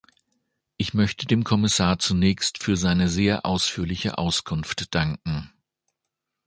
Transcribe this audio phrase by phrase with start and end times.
[0.77, 5.53] Ich möchte dem Kommissar zunächst für seine sehr ausführliche Auskunft danken.